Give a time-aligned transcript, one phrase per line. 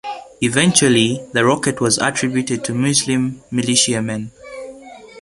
[0.41, 4.31] Eventually, the rocket was attributed to Muslim militiamen.